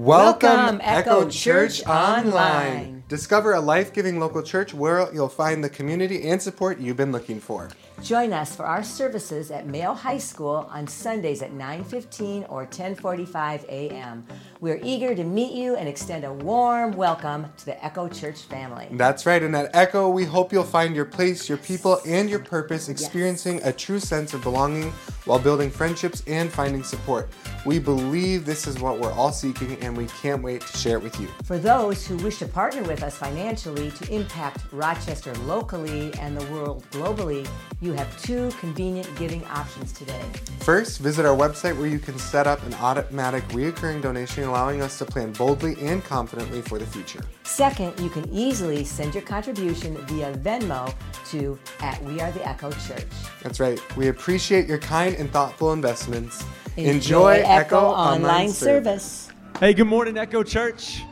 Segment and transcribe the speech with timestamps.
[0.00, 3.04] Welcome, Echo Church Online.
[3.08, 7.12] Discover a life giving local church where you'll find the community and support you've been
[7.12, 7.68] looking for.
[8.02, 13.64] Join us for our services at Mayo High School on Sundays at 9:15 or 10:45
[13.64, 14.26] a.m.
[14.60, 18.88] We're eager to meet you and extend a warm welcome to the Echo Church family.
[18.92, 22.40] That's right, and at Echo, we hope you'll find your place, your people, and your
[22.40, 23.66] purpose, experiencing yes.
[23.66, 24.92] a true sense of belonging
[25.24, 27.30] while building friendships and finding support.
[27.64, 31.02] We believe this is what we're all seeking, and we can't wait to share it
[31.02, 31.28] with you.
[31.44, 36.52] For those who wish to partner with us financially to impact Rochester locally and the
[36.52, 37.48] world globally,
[37.80, 40.22] you you have two convenient giving options today.
[40.60, 44.98] First, visit our website where you can set up an automatic reoccurring donation, allowing us
[44.98, 47.24] to plan boldly and confidently for the future.
[47.44, 50.94] Second, you can easily send your contribution via Venmo
[51.30, 53.06] to at We Are the Echo Church.
[53.42, 53.80] That's right.
[53.96, 56.44] We appreciate your kind and thoughtful investments.
[56.76, 59.30] Enjoy, Enjoy Echo, Echo, Online, Online service.
[59.58, 61.02] Hey, good morning, Echo Church.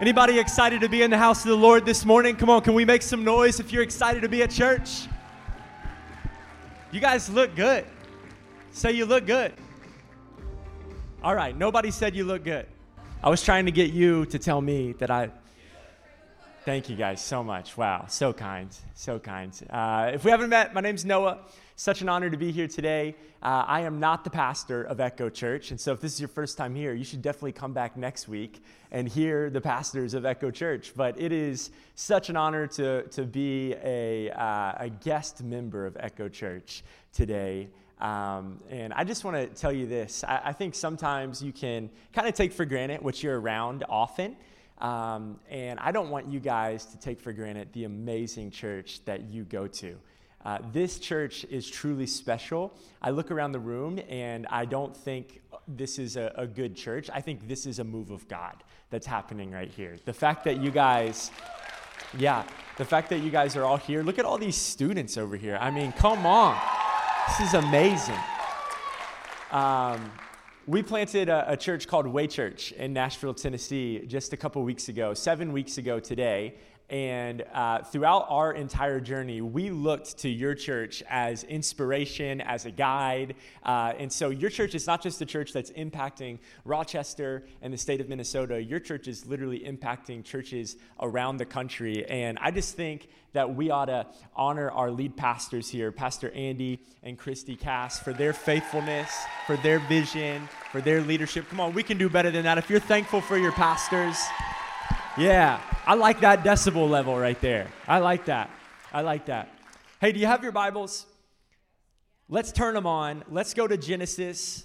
[0.00, 2.36] Anybody excited to be in the house of the Lord this morning?
[2.36, 5.06] Come on, can we make some noise if you're excited to be at church?
[6.90, 7.84] You guys look good.
[8.72, 9.52] Say you look good.
[11.22, 12.66] All right, nobody said you look good.
[13.24, 15.30] I was trying to get you to tell me that I.
[16.66, 17.74] Thank you guys so much.
[17.74, 19.50] Wow, so kind, so kind.
[19.70, 21.38] Uh, if we haven't met, my name's Noah.
[21.74, 23.16] Such an honor to be here today.
[23.42, 26.28] Uh, I am not the pastor of Echo Church, and so if this is your
[26.28, 30.26] first time here, you should definitely come back next week and hear the pastors of
[30.26, 30.92] Echo Church.
[30.94, 35.96] But it is such an honor to, to be a, uh, a guest member of
[35.98, 37.70] Echo Church today.
[38.00, 41.88] Um, and I just want to tell you this I, I, think sometimes you can
[42.12, 44.36] kind of take for granted what you're around often.
[44.78, 49.22] Um, and I don't want you guys to take for granted the amazing church that
[49.30, 49.96] you go to.
[50.44, 52.74] Uh, this church is truly special.
[53.00, 57.08] I look around the room and I don't think this is a, a, good church.
[57.12, 59.96] I think this is a move of God that's happening right here.
[60.04, 61.30] The fact that you guys,
[62.18, 62.44] yeah,
[62.76, 64.02] the fact that you guys are all here.
[64.02, 65.56] Look at all these students over here.
[65.58, 66.60] I mean, come on.
[67.26, 68.18] This is amazing.
[69.50, 70.12] Um,
[70.66, 74.88] we planted a, a, church called Way Church in Nashville, Tennessee, just a couple weeks
[74.88, 76.54] ago, seven weeks ago today.
[76.90, 82.70] And uh, throughout our entire journey, we looked to your church as inspiration, as a
[82.70, 83.36] guide.
[83.62, 87.78] Uh, and so, your church is not just a church that's impacting Rochester and the
[87.78, 92.04] state of Minnesota, your church is literally impacting churches around the country.
[92.06, 94.06] And I just think that we ought to
[94.36, 99.10] honor our lead pastors here, Pastor Andy and Christy Cass, for their faithfulness,
[99.46, 101.48] for their vision, for their leadership.
[101.48, 102.58] Come on, we can do better than that.
[102.58, 104.16] If you're thankful for your pastors,
[105.16, 107.68] yeah, I like that decibel level right there.
[107.86, 108.50] I like that.
[108.92, 109.48] I like that.
[110.00, 111.06] Hey, do you have your Bibles?
[112.28, 113.22] Let's turn them on.
[113.30, 114.64] Let's go to Genesis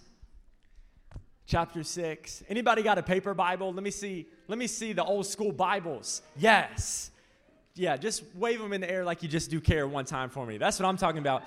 [1.45, 2.43] chapter 6.
[2.49, 3.73] Anybody got a paper Bible?
[3.73, 4.27] Let me see.
[4.47, 6.21] Let me see the old school Bibles.
[6.35, 7.11] Yes.
[7.75, 10.45] Yeah, just wave them in the air like you just do care one time for
[10.45, 10.57] me.
[10.57, 11.43] That's what I'm talking about.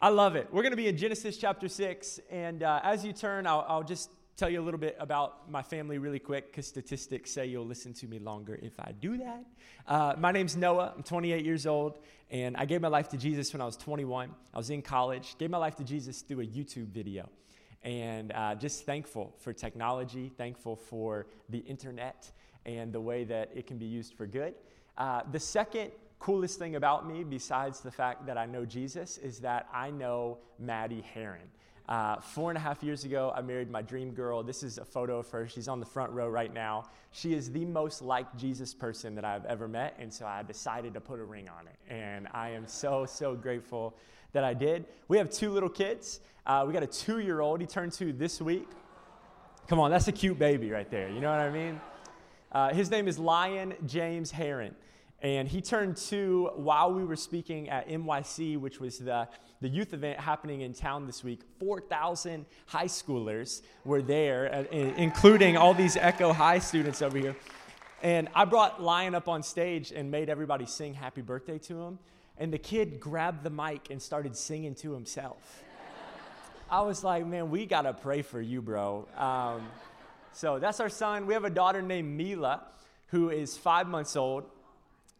[0.00, 0.48] I love it.
[0.50, 2.20] We're going to be in Genesis chapter 6.
[2.30, 5.62] And uh, as you turn, I'll, I'll just tell you a little bit about my
[5.62, 9.44] family really quick because statistics say you'll listen to me longer if I do that.
[9.86, 10.94] Uh, my name's Noah.
[10.96, 11.98] I'm 28 years old,
[12.30, 14.30] and I gave my life to Jesus when I was 21.
[14.52, 17.28] I was in college, gave my life to Jesus through a YouTube video.
[17.82, 22.30] And uh, just thankful for technology, thankful for the internet
[22.64, 24.54] and the way that it can be used for good.
[24.96, 25.90] Uh, the second
[26.20, 30.38] coolest thing about me, besides the fact that I know Jesus, is that I know
[30.60, 31.50] Maddie Herrin.
[31.88, 34.42] Uh, four and a half years ago, I married my dream girl.
[34.42, 35.48] This is a photo of her.
[35.48, 36.84] She's on the front row right now.
[37.10, 40.94] She is the most like Jesus person that I've ever met, and so I decided
[40.94, 41.92] to put a ring on it.
[41.92, 43.94] And I am so, so grateful
[44.32, 44.86] that I did.
[45.08, 46.20] We have two little kids.
[46.46, 47.60] Uh, we got a two year old.
[47.60, 48.68] He turned two this week.
[49.68, 51.08] Come on, that's a cute baby right there.
[51.08, 51.80] You know what I mean?
[52.50, 54.74] Uh, his name is Lion James Herrin.
[55.22, 59.28] And he turned two while we were speaking at NYC, which was the,
[59.62, 61.40] the youth event happening in town this week.
[61.60, 67.36] 4,000 high schoolers were there, uh, including all these Echo High students over here.
[68.02, 71.98] And I brought Lion up on stage and made everybody sing happy birthday to him.
[72.36, 75.62] And the kid grabbed the mic and started singing to himself.
[76.68, 79.06] I was like, man, we got to pray for you, bro.
[79.16, 79.68] Um,
[80.32, 81.26] so that's our son.
[81.26, 82.62] We have a daughter named Mila,
[83.08, 84.44] who is five months old.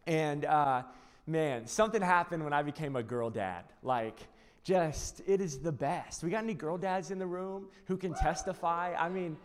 [0.05, 0.83] And uh,
[1.25, 3.63] man, something happened when I became a girl dad.
[3.81, 4.19] Like,
[4.63, 6.23] just, it is the best.
[6.23, 8.95] We got any girl dads in the room who can testify?
[8.97, 9.37] I mean,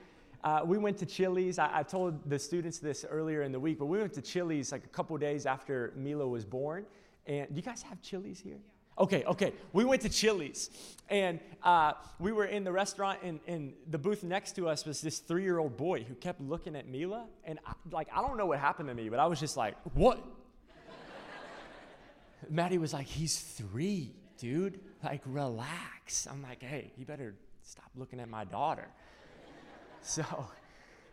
[0.44, 1.58] uh, we went to Chili's.
[1.58, 4.70] I, I, told the students this earlier in the week, but we went to Chili's
[4.70, 6.86] like a couple days after Mila was born.
[7.26, 8.58] And do you guys have Chili's here?
[8.98, 9.52] Okay, okay.
[9.72, 10.70] We went to Chili's,
[11.08, 15.00] and uh, we were in the restaurant, and, and the booth next to us was
[15.00, 17.26] this three year old boy who kept looking at Mila.
[17.44, 19.76] And I, like, I don't know what happened to me, but I was just like,
[19.94, 20.24] what?
[22.50, 24.80] Maddie was like, he's three, dude.
[25.02, 26.26] Like, relax.
[26.30, 28.86] I'm like, hey, you better stop looking at my daughter.
[30.00, 30.22] So,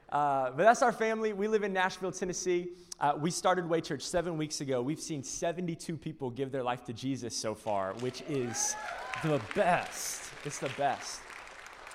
[0.10, 1.34] uh, but that's our family.
[1.34, 2.70] We live in Nashville, Tennessee.
[3.00, 4.82] Uh, we started Way Church seven weeks ago.
[4.82, 8.76] We've seen 72 people give their life to Jesus so far, which is
[9.24, 10.22] the best.
[10.46, 11.20] It's the best.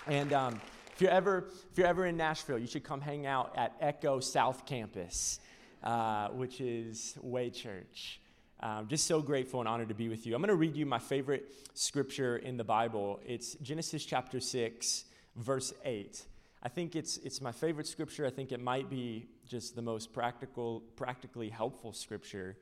[0.09, 0.61] And um,
[0.93, 4.21] if you're ever if you're ever in Nashville, you should come hang out at Echo
[4.21, 5.39] South Campus,
[5.83, 8.21] uh, which is Way Church.
[8.63, 10.35] I'm just so grateful and honored to be with you.
[10.35, 13.19] I'm going to read you my favorite scripture in the Bible.
[13.25, 15.05] It's Genesis chapter 6,
[15.37, 16.23] verse 8.
[16.63, 18.27] I think it's, it's my favorite scripture.
[18.27, 22.55] I think it might be just the most practical, practically helpful scripture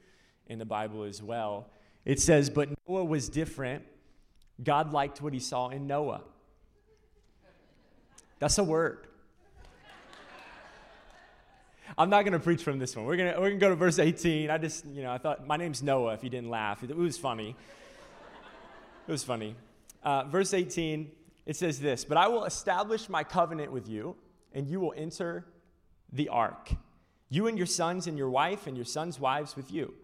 [0.46, 1.68] in the Bible as well.
[2.04, 3.84] It says, But Noah was different.
[4.62, 6.22] God liked what he saw in Noah.
[8.38, 9.08] That's a word.
[11.96, 13.06] I'm not going to preach from this one.
[13.06, 14.50] We're going to we're gonna go to verse 18.
[14.50, 16.82] I just, you know, I thought, my name's Noah, if you didn't laugh.
[16.82, 17.56] It, was funny.
[19.06, 19.55] It was funny.
[20.02, 21.11] Uh, verse 18,
[21.46, 24.17] it says this But I will establish my covenant with you,
[24.52, 25.46] and you will enter
[26.12, 26.70] the ark.
[27.31, 29.94] You and your sons, and your wife, and your sons' wives with you.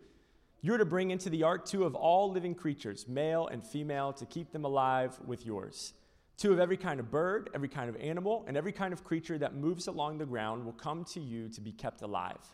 [0.60, 4.24] You're to bring into the ark two of all living creatures, male and female, to
[4.24, 5.92] keep them alive with yours.
[6.36, 9.38] Two of every kind of bird, every kind of animal, and every kind of creature
[9.38, 12.44] that moves along the ground will come to you to be kept alive.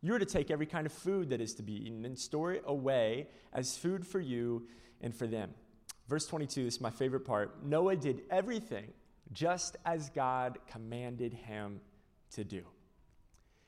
[0.00, 2.52] You are to take every kind of food that is to be eaten and store
[2.52, 4.66] it away as food for you
[5.00, 5.50] and for them.
[6.08, 7.64] Verse 22 this is my favorite part.
[7.64, 8.92] Noah did everything
[9.32, 11.80] just as God commanded him
[12.32, 12.62] to do.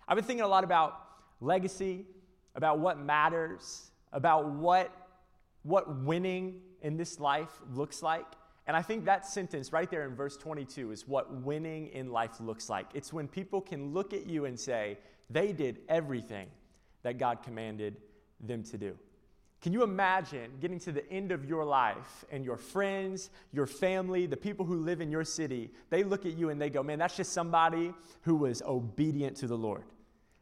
[0.08, 1.00] I've been thinking a lot about
[1.40, 2.06] legacy,
[2.54, 4.90] about what matters, about what,
[5.62, 8.26] what winning in this life looks like.
[8.70, 12.38] And I think that sentence right there in verse 22 is what winning in life
[12.38, 12.86] looks like.
[12.94, 14.96] It's when people can look at you and say,
[15.28, 16.46] they did everything
[17.02, 17.96] that God commanded
[18.38, 18.96] them to do.
[19.60, 24.26] Can you imagine getting to the end of your life and your friends, your family,
[24.26, 27.00] the people who live in your city, they look at you and they go, man,
[27.00, 27.92] that's just somebody
[28.22, 29.82] who was obedient to the Lord.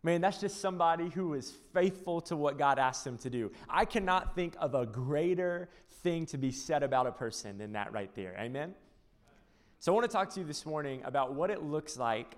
[0.02, 3.50] Man, that's just somebody who is faithful to what God asked them to do.
[3.68, 5.68] I cannot think of a greater
[6.02, 8.36] thing to be said about a person than that right there.
[8.38, 8.74] Amen?
[9.80, 12.36] So I want to talk to you this morning about what it looks like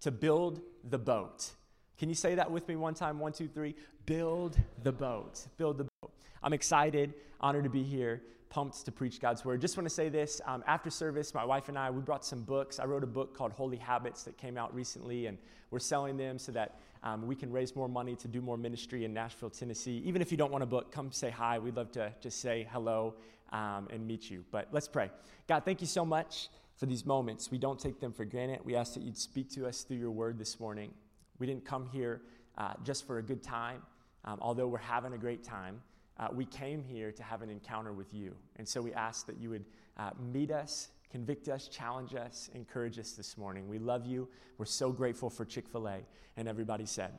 [0.00, 1.50] to build the boat.
[1.98, 3.18] Can you say that with me one time?
[3.18, 3.74] One, two, three.
[4.06, 5.46] Build the boat.
[5.56, 6.12] Build the boat.
[6.42, 9.60] I'm excited, honored to be here, pumped to preach God's word.
[9.60, 12.42] Just want to say this um, after service, my wife and I, we brought some
[12.42, 12.78] books.
[12.78, 15.38] I wrote a book called Holy Habits that came out recently, and
[15.70, 19.04] we're selling them so that um, we can raise more money to do more ministry
[19.04, 20.02] in Nashville, Tennessee.
[20.04, 21.58] Even if you don't want a book, come say hi.
[21.58, 23.14] We'd love to just say hello
[23.52, 24.44] um, and meet you.
[24.50, 25.10] But let's pray.
[25.46, 27.50] God, thank you so much for these moments.
[27.50, 28.60] We don't take them for granted.
[28.64, 30.92] We ask that you'd speak to us through your word this morning.
[31.38, 32.22] We didn't come here
[32.56, 33.82] uh, just for a good time,
[34.24, 35.80] um, although we're having a great time.
[36.18, 38.34] Uh, we came here to have an encounter with you.
[38.56, 39.64] And so we ask that you would
[39.96, 43.68] uh, meet us, convict us, challenge us, encourage us this morning.
[43.68, 44.28] We love you.
[44.58, 45.98] We're so grateful for Chick fil A.
[46.36, 47.12] And everybody said,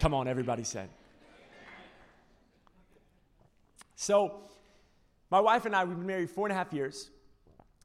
[0.00, 0.88] Come on, everybody said.
[3.96, 4.40] So,
[5.30, 7.10] my wife and I, we've been married four and a half years.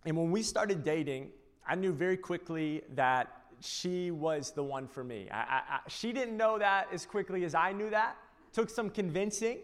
[0.05, 1.31] And when we started dating,
[1.67, 3.27] I knew very quickly that
[3.59, 5.27] she was the one for me.
[5.29, 8.15] I, I, I, she didn't know that as quickly as I knew that.
[8.53, 9.57] Took some convincing,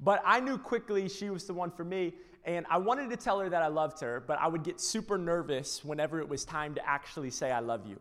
[0.00, 2.14] but I knew quickly she was the one for me.
[2.44, 5.18] And I wanted to tell her that I loved her, but I would get super
[5.18, 7.98] nervous whenever it was time to actually say, I love you.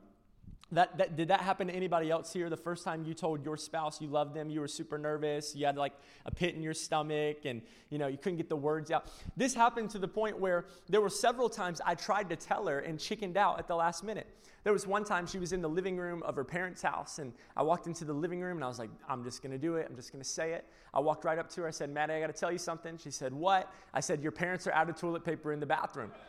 [0.71, 2.49] That, that, did that happen to anybody else here?
[2.49, 5.55] The first time you told your spouse you loved them, you were super nervous.
[5.55, 5.93] You had like
[6.25, 9.07] a pit in your stomach, and you know you couldn't get the words out.
[9.37, 12.79] This happened to the point where there were several times I tried to tell her
[12.79, 14.27] and chickened out at the last minute.
[14.63, 17.31] There was one time she was in the living room of her parents' house, and
[17.55, 19.85] I walked into the living room and I was like, I'm just gonna do it.
[19.87, 20.65] I'm just gonna say it.
[20.95, 21.67] I walked right up to her.
[21.67, 22.97] I said, Maddie, I gotta tell you something.
[22.97, 23.71] She said, What?
[23.93, 26.11] I said, Your parents are out of toilet paper in the bathroom.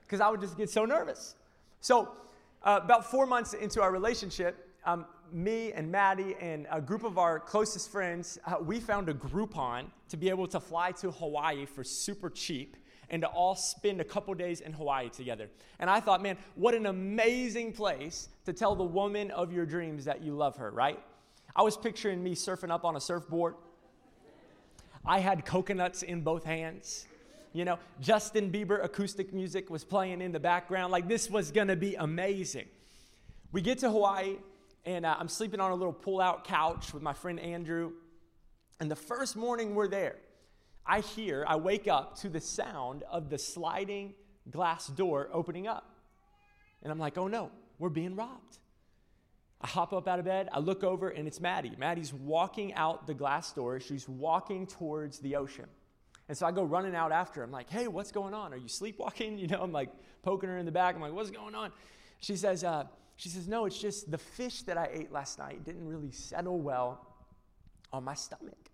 [0.00, 1.34] Because I would just get so nervous.
[1.80, 2.12] So,
[2.62, 7.18] uh, about four months into our relationship, um, me and Maddie and a group of
[7.18, 11.66] our closest friends, uh, we found a Groupon to be able to fly to Hawaii
[11.66, 12.76] for super cheap
[13.10, 15.48] and to all spend a couple days in Hawaii together.
[15.78, 20.04] And I thought, man, what an amazing place to tell the woman of your dreams
[20.06, 20.98] that you love her, right?
[21.54, 23.54] I was picturing me surfing up on a surfboard.
[25.04, 27.06] I had coconuts in both hands.
[27.56, 30.92] You know, Justin Bieber acoustic music was playing in the background.
[30.92, 32.66] Like, this was gonna be amazing.
[33.50, 34.36] We get to Hawaii,
[34.84, 37.92] and uh, I'm sleeping on a little pull out couch with my friend Andrew.
[38.78, 40.16] And the first morning we're there,
[40.84, 44.12] I hear, I wake up to the sound of the sliding
[44.50, 45.96] glass door opening up.
[46.82, 48.58] And I'm like, oh no, we're being robbed.
[49.62, 51.72] I hop up out of bed, I look over, and it's Maddie.
[51.78, 53.80] Maddie's walking out the glass door.
[53.80, 55.64] She's walking towards the ocean.
[56.28, 57.44] And so I go running out after her.
[57.44, 58.52] I'm like, hey, what's going on?
[58.52, 59.38] Are you sleepwalking?
[59.46, 59.90] You know, I'm like
[60.22, 60.94] poking her in the back.
[60.94, 61.70] I'm like, what's going on?
[62.20, 62.84] She says, uh,
[63.16, 66.60] she says, no, it's just the fish that I ate last night didn't really settle
[66.60, 67.06] well
[67.92, 68.70] on my stomach.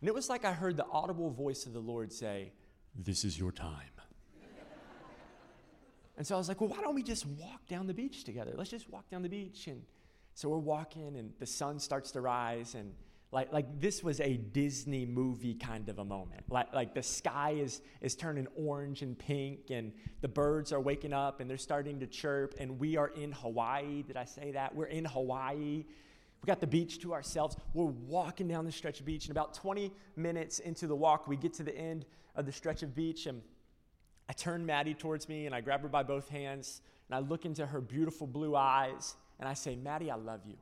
[0.00, 2.52] And it was like I heard the audible voice of the Lord say,
[2.94, 3.92] This is your time.
[6.16, 8.52] and so I was like, Well, why don't we just walk down the beach together?
[8.56, 9.66] Let's just walk down the beach.
[9.66, 9.82] And
[10.34, 12.94] so we're walking, and the sun starts to rise, and
[13.32, 16.42] like, like this was a Disney movie kind of a moment.
[16.50, 21.12] Like, like the sky is, is turning orange and pink, and the birds are waking
[21.12, 24.02] up and they're starting to chirp, and we are in Hawaii.
[24.02, 24.74] Did I say that?
[24.74, 25.84] We're in Hawaii.
[26.42, 27.56] We got the beach to ourselves.
[27.72, 31.36] We're walking down the stretch of beach, and about 20 minutes into the walk, we
[31.36, 33.42] get to the end of the stretch of beach, and
[34.28, 37.44] I turn Maddie towards me, and I grab her by both hands, and I look
[37.44, 40.56] into her beautiful blue eyes, and I say, Maddie, I love you.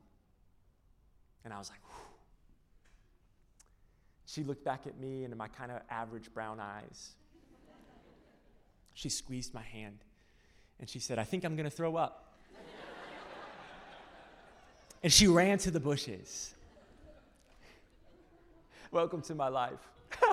[1.44, 2.07] And I was like, Whew.
[4.28, 7.12] She looked back at me into my kind of average brown eyes.
[8.92, 10.04] She squeezed my hand,
[10.78, 12.34] and she said, I think I'm going to throw up
[15.02, 16.54] and she ran to the bushes.
[18.90, 19.80] Welcome to my life.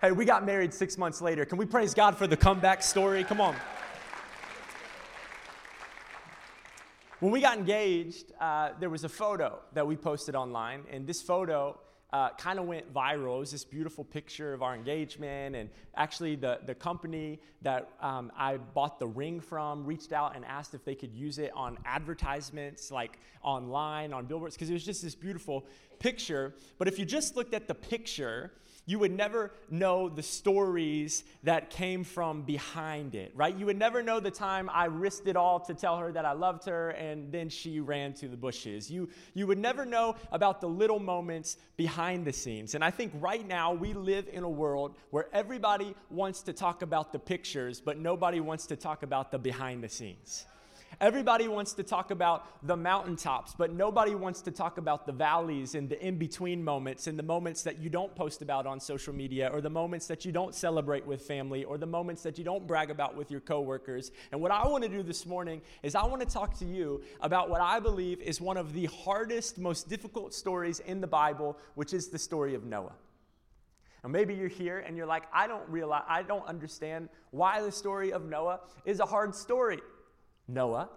[0.00, 1.44] hey, we got married six months later.
[1.44, 3.22] Can we praise God for the comeback story?
[3.22, 3.54] Come on.
[7.22, 11.22] When we got engaged, uh, there was a photo that we posted online, and this
[11.22, 11.78] photo
[12.12, 13.36] uh, kind of went viral.
[13.36, 15.54] It was this beautiful picture of our engagement.
[15.54, 20.44] And actually, the, the company that um, I bought the ring from reached out and
[20.44, 24.84] asked if they could use it on advertisements, like online, on billboards, because it was
[24.84, 25.64] just this beautiful
[26.00, 26.54] picture.
[26.76, 28.50] But if you just looked at the picture,
[28.84, 33.56] you would never know the stories that came from behind it, right?
[33.56, 36.32] You would never know the time I risked it all to tell her that I
[36.32, 38.90] loved her and then she ran to the bushes.
[38.90, 42.74] You, you would never know about the little moments behind the scenes.
[42.74, 46.82] And I think right now we live in a world where everybody wants to talk
[46.82, 50.46] about the pictures, but nobody wants to talk about the behind the scenes.
[51.00, 55.74] Everybody wants to talk about the mountaintops, but nobody wants to talk about the valleys
[55.74, 59.12] and the in between moments and the moments that you don't post about on social
[59.12, 62.44] media or the moments that you don't celebrate with family or the moments that you
[62.44, 64.12] don't brag about with your coworkers.
[64.30, 67.02] And what I want to do this morning is I want to talk to you
[67.20, 71.58] about what I believe is one of the hardest, most difficult stories in the Bible,
[71.74, 72.92] which is the story of Noah.
[74.02, 77.70] Now, maybe you're here and you're like, I don't realize, I don't understand why the
[77.70, 79.80] story of Noah is a hard story.
[80.52, 80.90] Noah.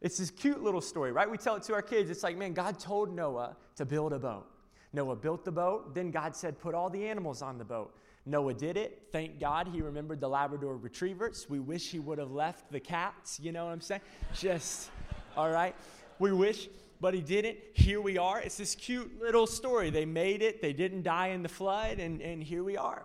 [0.00, 1.28] It's this cute little story, right?
[1.28, 2.10] We tell it to our kids.
[2.10, 4.46] It's like, man, God told Noah to build a boat.
[4.92, 5.94] Noah built the boat.
[5.94, 7.96] Then God said, put all the animals on the boat.
[8.24, 9.08] Noah did it.
[9.12, 11.46] Thank God he remembered the Labrador retrievers.
[11.48, 13.40] We wish he would have left the cats.
[13.40, 14.02] You know what I'm saying?
[14.34, 14.90] Just,
[15.36, 15.74] all right.
[16.18, 16.68] We wish,
[17.00, 17.58] but he didn't.
[17.74, 18.40] Here we are.
[18.40, 19.90] It's this cute little story.
[19.90, 23.04] They made it, they didn't die in the flood, and, and here we are,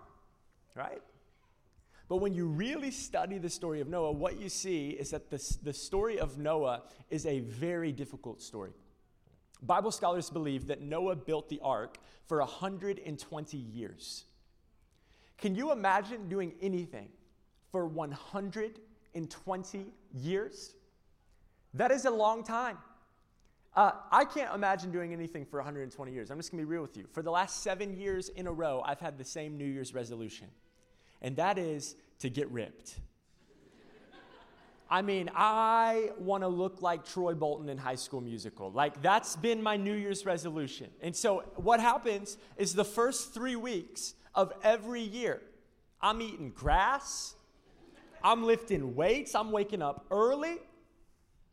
[0.74, 1.02] right?
[2.12, 5.56] But when you really study the story of Noah, what you see is that the,
[5.62, 8.72] the story of Noah is a very difficult story.
[9.62, 14.24] Bible scholars believe that Noah built the ark for 120 years.
[15.38, 17.08] Can you imagine doing anything
[17.70, 20.74] for 120 years?
[21.72, 22.76] That is a long time.
[23.74, 26.30] Uh, I can't imagine doing anything for 120 years.
[26.30, 27.06] I'm just gonna be real with you.
[27.10, 30.48] For the last seven years in a row, I've had the same New Year's resolution
[31.22, 32.98] and that is to get ripped.
[34.90, 38.70] I mean, I want to look like Troy Bolton in High School Musical.
[38.70, 40.90] Like, that's been my New Year's resolution.
[41.00, 45.40] And so, what happens is the first three weeks of every year,
[46.02, 47.36] I'm eating grass,
[48.22, 50.58] I'm lifting weights, I'm waking up early.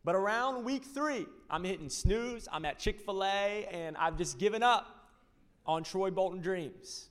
[0.03, 4.37] But around week three, I'm hitting snooze, I'm at Chick fil A, and I've just
[4.37, 5.09] given up
[5.65, 7.08] on Troy Bolton dreams.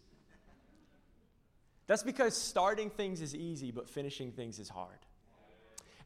[1.88, 4.98] That's because starting things is easy, but finishing things is hard.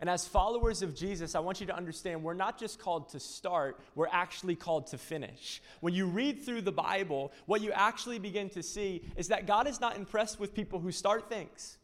[0.00, 3.20] And as followers of Jesus, I want you to understand we're not just called to
[3.20, 5.62] start, we're actually called to finish.
[5.80, 9.68] When you read through the Bible, what you actually begin to see is that God
[9.68, 11.78] is not impressed with people who start things.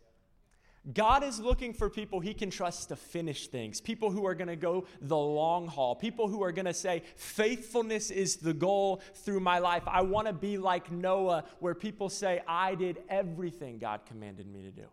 [0.95, 4.49] God is looking for people he can trust to finish things, people who are going
[4.49, 9.02] to go the long haul, people who are going to say, faithfulness is the goal
[9.14, 9.83] through my life.
[9.87, 14.62] I want to be like Noah, where people say, I did everything God commanded me
[14.62, 14.87] to do.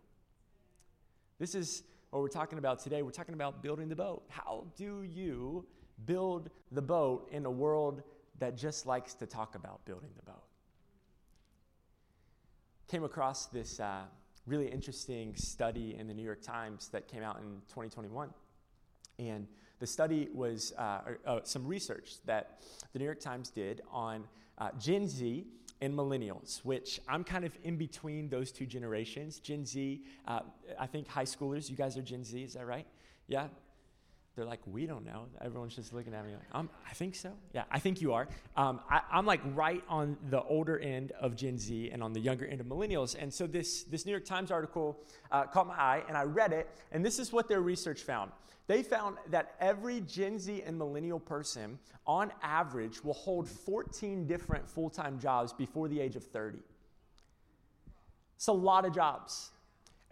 [1.38, 3.02] This is what we're talking about today.
[3.02, 4.24] We're talking about building the boat.
[4.28, 5.64] How do you
[6.04, 8.02] build the boat in a world
[8.38, 10.42] that just likes to talk about building the boat.
[12.88, 14.02] Came across this uh,
[14.46, 18.30] really interesting study in the New York Times that came out in 2021.
[19.18, 19.46] And
[19.78, 22.60] the study was uh, uh, some research that
[22.92, 24.24] the New York Times did on
[24.58, 25.46] uh, Gen Z
[25.80, 29.40] and millennials, which I'm kind of in between those two generations.
[29.40, 30.40] Gen Z, uh,
[30.78, 32.86] I think high schoolers, you guys are Gen Z, is that right?
[33.28, 33.48] Yeah,
[34.36, 35.26] they're like, we don't know.
[35.40, 37.32] Everyone's just looking at me like, um, I think so.
[37.54, 38.28] Yeah, I think you are.
[38.54, 42.20] Um, I, am like right on the older end of Gen Z and on the
[42.20, 43.16] younger end of millennials.
[43.18, 44.98] And so this, this New York Times article
[45.32, 48.30] uh, caught my eye, and I read it, and this is what their research found.
[48.66, 54.68] They found that every Gen Z and millennial person, on average, will hold 14 different
[54.68, 56.58] full time jobs before the age of 30.
[58.36, 59.50] It's a lot of jobs.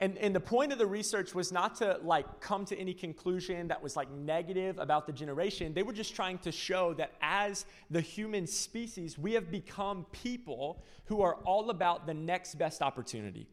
[0.01, 3.69] And, and the point of the research was not to like come to any conclusion
[3.69, 5.73] that was like negative about the generation.
[5.73, 10.83] They were just trying to show that as the human species, we have become people
[11.05, 13.47] who are all about the next best opportunity.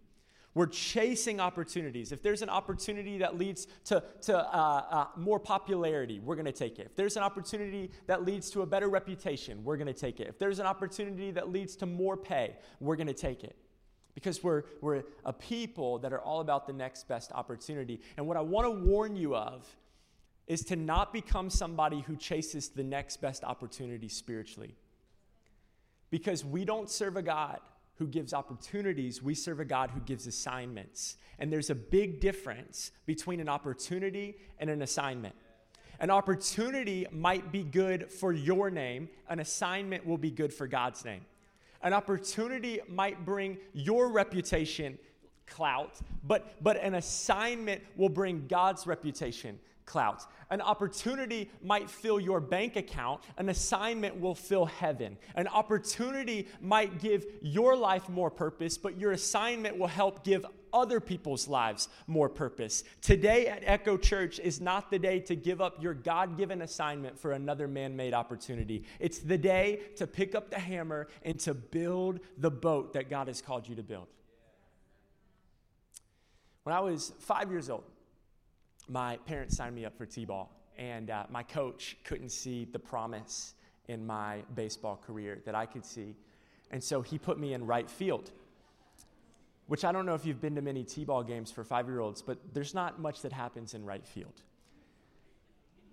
[0.53, 2.11] We're chasing opportunities.
[2.11, 6.51] If there's an opportunity that leads to, to uh, uh, more popularity, we're going to
[6.51, 6.87] take it.
[6.87, 10.27] If there's an opportunity that leads to a better reputation, we're going to take it.
[10.27, 13.55] If there's an opportunity that leads to more pay, we're going to take it
[14.13, 18.01] because we're, we're a people that are all about the next best opportunity.
[18.17, 19.65] And what I want to warn you of
[20.47, 24.75] is to not become somebody who chases the next best opportunity spiritually.
[26.09, 27.59] Because we don't serve a God
[27.95, 31.17] who gives opportunities, we serve a God who gives assignments.
[31.39, 35.35] And there's a big difference between an opportunity and an assignment.
[35.99, 41.05] An opportunity might be good for your name, an assignment will be good for God's
[41.05, 41.21] name.
[41.83, 44.97] An opportunity might bring your reputation
[45.47, 50.25] clout, but, but an assignment will bring God's reputation clout.
[50.49, 55.17] An opportunity might fill your bank account, an assignment will fill heaven.
[55.35, 60.99] An opportunity might give your life more purpose, but your assignment will help give other
[60.99, 62.83] people's lives more purpose.
[63.01, 67.17] Today at Echo Church is not the day to give up your God given assignment
[67.17, 68.83] for another man made opportunity.
[68.99, 73.27] It's the day to pick up the hammer and to build the boat that God
[73.27, 74.07] has called you to build.
[76.63, 77.83] When I was five years old,
[78.87, 82.79] my parents signed me up for T ball, and uh, my coach couldn't see the
[82.79, 83.55] promise
[83.87, 86.15] in my baseball career that I could see.
[86.69, 88.31] And so he put me in right field
[89.71, 92.01] which I don't know if you've been to many T ball games for five year
[92.01, 94.41] olds, but there's not much that happens in right field.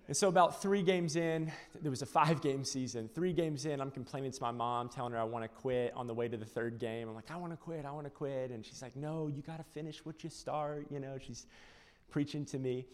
[0.07, 1.49] And so, about three games in,
[1.81, 3.09] there was a five game season.
[3.15, 6.07] Three games in, I'm complaining to my mom, telling her I want to quit on
[6.07, 7.07] the way to the third game.
[7.07, 8.51] I'm like, I want to quit, I want to quit.
[8.51, 10.87] And she's like, No, you got to finish what you start.
[10.91, 11.45] You know, she's
[12.11, 12.85] preaching to me.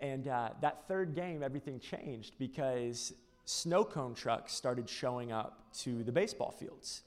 [0.00, 3.12] And uh, that third game, everything changed because
[3.44, 7.02] snow cone trucks started showing up to the baseball fields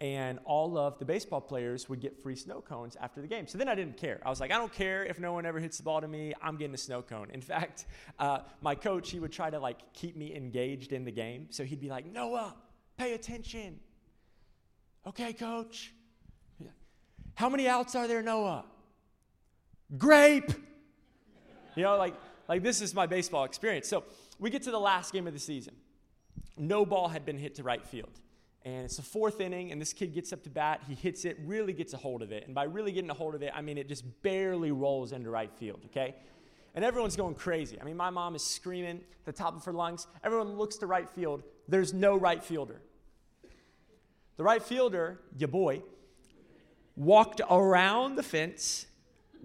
[0.00, 3.46] and all of the baseball players would get free snow cones after the game.
[3.46, 4.20] So then I didn't care.
[4.24, 6.34] I was like, I don't care if no one ever hits the ball to me.
[6.42, 7.30] I'm getting a snow cone.
[7.32, 7.86] In fact,
[8.18, 11.46] uh, my coach he would try to like keep me engaged in the game.
[11.50, 12.54] So he'd be like, Noah,
[12.98, 13.80] pay attention.
[15.06, 15.92] Okay, coach.
[17.34, 18.64] How many outs are there, Noah?
[19.98, 20.52] Grape.
[21.74, 22.14] you know, like
[22.48, 23.88] like this is my baseball experience.
[23.88, 24.04] So
[24.38, 25.74] we get to the last game of the season.
[26.56, 28.20] No ball had been hit to right field.
[28.66, 30.82] And it's the fourth inning, and this kid gets up to bat.
[30.88, 32.46] He hits it, really gets a hold of it.
[32.46, 35.30] And by really getting a hold of it, I mean it just barely rolls into
[35.30, 36.16] right field, okay?
[36.74, 37.80] And everyone's going crazy.
[37.80, 40.08] I mean, my mom is screaming at the top of her lungs.
[40.24, 41.44] Everyone looks to right field.
[41.68, 42.80] There's no right fielder.
[44.36, 45.82] The right fielder, your boy,
[46.96, 48.86] walked around the fence,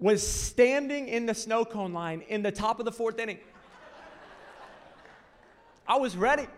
[0.00, 3.38] was standing in the snow cone line in the top of the fourth inning.
[5.86, 6.48] I was ready.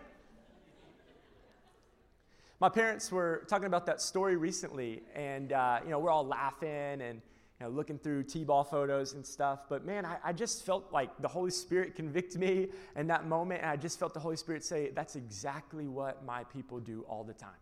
[2.61, 7.01] My parents were talking about that story recently, and uh, you know we're all laughing
[7.01, 7.21] and
[7.59, 9.67] you know, looking through T-ball photos and stuff.
[9.67, 13.61] But man, I, I, just felt like the Holy Spirit convict me in that moment,
[13.61, 17.25] and I just felt the Holy Spirit say, "That's exactly what my people do all
[17.25, 17.59] the time."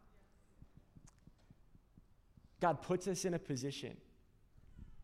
[2.61, 3.97] God puts us in a position.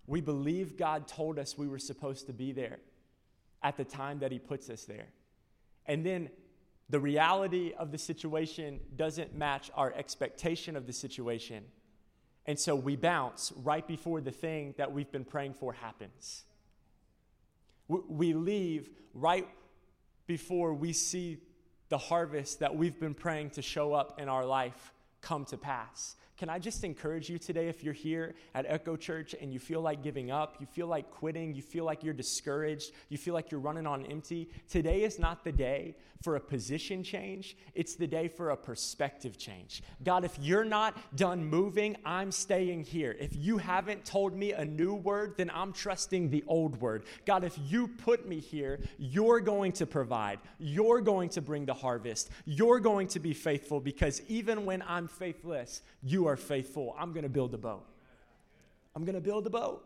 [0.05, 2.79] We believe God told us we were supposed to be there
[3.63, 5.07] at the time that He puts us there.
[5.87, 6.29] And then
[6.89, 11.63] the reality of the situation doesn't match our expectation of the situation.
[12.45, 16.45] And so we bounce right before the thing that we've been praying for happens.
[17.87, 19.47] We leave right
[20.25, 21.37] before we see
[21.89, 26.15] the harvest that we've been praying to show up in our life come to pass.
[26.39, 29.81] Can I just encourage you today if you're here at Echo Church and you feel
[29.81, 33.51] like giving up, you feel like quitting, you feel like you're discouraged, you feel like
[33.51, 34.49] you're running on empty?
[34.69, 39.37] Today is not the day for a position change, it's the day for a perspective
[39.37, 39.83] change.
[40.03, 43.15] God, if you're not done moving, I'm staying here.
[43.19, 47.03] If you haven't told me a new word, then I'm trusting the old word.
[47.25, 51.73] God, if you put me here, you're going to provide, you're going to bring the
[51.73, 56.95] harvest, you're going to be faithful because even when I'm faithless, you are faithful.
[56.97, 57.85] I'm going to build a boat.
[58.95, 59.83] I'm going to build a boat.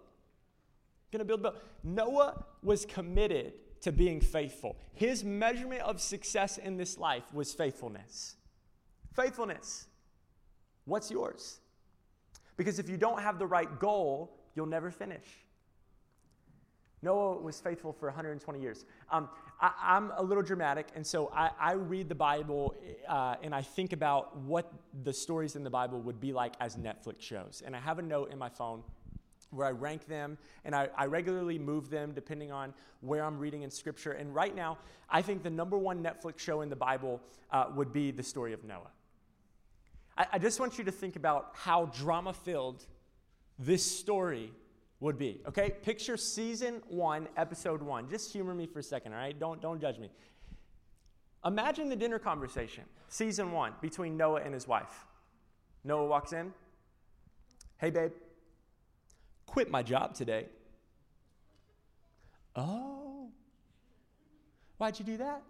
[1.12, 1.62] I'm going to build a boat.
[1.84, 4.78] Noah was committed to being faithful.
[4.94, 8.36] His measurement of success in this life was faithfulness.
[9.14, 9.88] Faithfulness.
[10.86, 11.60] What's yours?
[12.58, 15.26] Because if you don't have the right goal, you'll never finish.
[17.02, 18.86] Noah was faithful for 120 years.
[19.12, 19.30] Um,
[19.64, 22.76] I, am a little dramatic, and so I, I read the Bible
[23.08, 24.70] uh, and I think about what
[25.04, 27.64] the stories in the Bible would be like as Netflix shows.
[27.66, 28.84] And I have a note in my phone
[29.52, 33.62] where I rank them and I, I, regularly move them depending on where I'm reading
[33.62, 34.14] in Scripture.
[34.14, 37.22] And right now, I think the number one Netflix show in the Bible
[37.52, 38.92] uh, would be the story of Noah.
[40.18, 42.84] I, I just want you to think about how drama filled
[43.60, 44.52] this story
[45.04, 45.42] would be.
[45.46, 48.10] Okay, picture season one, episode one.
[48.10, 49.38] Just humor me for a second, all right?
[49.38, 50.10] Don't, don't judge me.
[51.46, 55.06] Imagine the dinner conversation, season one, between Noah and his wife.
[55.84, 56.54] Noah walks in.
[57.80, 58.14] Hey, babe,
[59.46, 60.46] quit my job today.
[62.56, 63.30] Oh,
[64.78, 65.42] why'd you do that?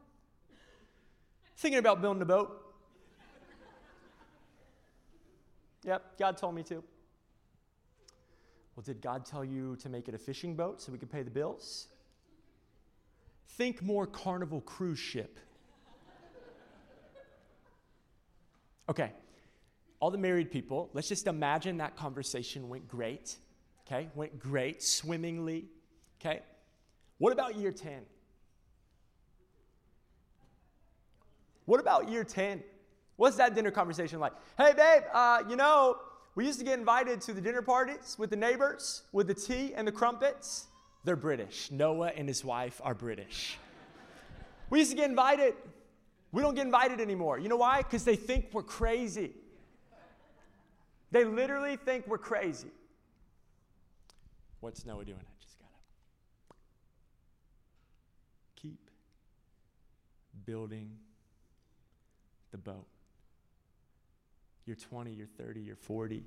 [1.57, 2.59] Thinking about building a boat.
[5.83, 6.83] Yep, God told me to.
[8.75, 11.21] Well, did God tell you to make it a fishing boat so we could pay
[11.21, 11.87] the bills?
[13.49, 15.37] Think more carnival cruise ship.
[18.89, 19.11] Okay,
[19.99, 23.37] all the married people, let's just imagine that conversation went great.
[23.85, 25.65] Okay, went great, swimmingly.
[26.19, 26.41] Okay,
[27.19, 28.01] what about year 10?
[31.65, 32.63] What about year 10?
[33.15, 34.33] What's that dinner conversation like?
[34.57, 35.97] Hey, babe, uh, you know,
[36.35, 39.73] we used to get invited to the dinner parties with the neighbors, with the tea
[39.75, 40.67] and the crumpets.
[41.03, 41.69] They're British.
[41.69, 43.57] Noah and his wife are British.
[44.69, 45.53] we used to get invited.
[46.31, 47.37] We don't get invited anymore.
[47.37, 47.83] You know why?
[47.83, 49.31] Because they think we're crazy.
[51.11, 52.71] They literally think we're crazy.
[54.61, 55.19] What's Noah doing?
[55.19, 55.67] I just got
[58.55, 58.79] to keep
[60.45, 60.89] building
[62.51, 62.87] the boat.
[64.65, 66.23] You're 20, you're 30, you're 40.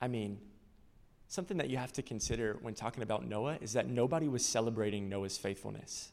[0.00, 0.38] I mean,
[1.28, 5.08] something that you have to consider when talking about Noah is that nobody was celebrating
[5.08, 6.12] Noah's faithfulness.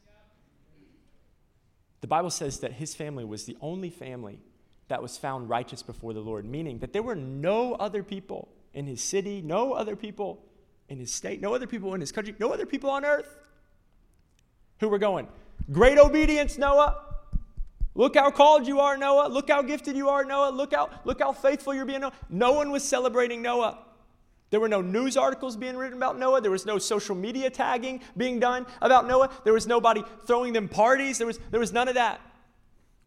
[2.02, 4.40] The Bible says that his family was the only family
[4.88, 8.88] that was found righteous before the Lord, meaning that there were no other people in
[8.88, 10.44] his city, no other people
[10.88, 13.38] in his state, no other people in his country, no other people on earth
[14.80, 15.28] who were going,
[15.72, 17.09] Great obedience, Noah.
[18.00, 19.28] Look how called you are, Noah.
[19.28, 20.52] Look how gifted you are, Noah.
[20.52, 22.14] Look how, look how faithful you're being, Noah.
[22.30, 23.78] No one was celebrating Noah.
[24.52, 26.40] There were no news articles being written about Noah.
[26.40, 29.30] There was no social media tagging being done about Noah.
[29.44, 31.18] There was nobody throwing them parties.
[31.18, 32.22] There was, there was none of that.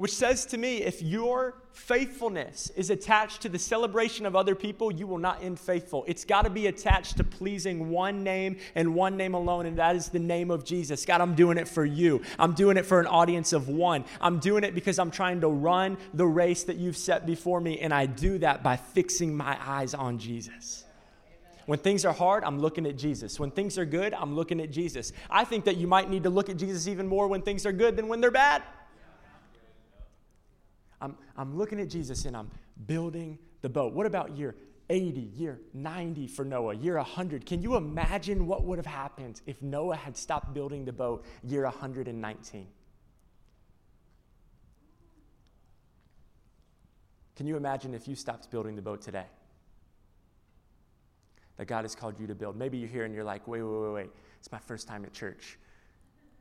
[0.03, 4.93] Which says to me, if your faithfulness is attached to the celebration of other people,
[4.93, 6.05] you will not end faithful.
[6.09, 9.95] It's got to be attached to pleasing one name and one name alone, and that
[9.95, 11.07] is the name of Jesus.
[11.07, 12.21] God, I'm doing it for you.
[12.37, 14.05] I'm doing it for an audience of one.
[14.21, 17.79] I'm doing it because I'm trying to run the race that you've set before me,
[17.79, 20.83] and I do that by fixing my eyes on Jesus.
[21.67, 23.39] When things are hard, I'm looking at Jesus.
[23.39, 25.13] When things are good, I'm looking at Jesus.
[25.31, 27.73] I think that you might need to look at Jesus even more when things are
[27.73, 28.65] good than when they're bad.
[31.43, 32.51] I'm, looking at Jesus and I'm
[32.87, 33.93] building the boat.
[33.93, 34.55] What about year
[34.89, 37.45] 80, year 90 for Noah, year 100?
[37.47, 41.65] Can you imagine what would have happened if Noah had stopped building the boat year
[41.65, 42.67] 119?
[47.35, 49.27] Can you imagine if you stopped building the boat today?
[51.57, 52.57] That God has called you to build.
[52.57, 54.11] Maybe you're here and you're like, wait, wait, wait, wait.
[54.39, 55.59] It's my first time at church.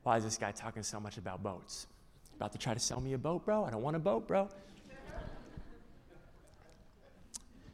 [0.03, 1.87] Why is this guy talking so much about boats?
[2.35, 3.63] About to try to sell me a boat, bro?
[3.63, 4.49] I don't want a boat, bro.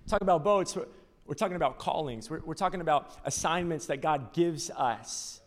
[0.08, 0.76] Talk about boats.
[0.76, 0.86] We're,
[1.26, 2.30] we're talking about callings.
[2.30, 5.42] We're, we're talking about assignments that God gives us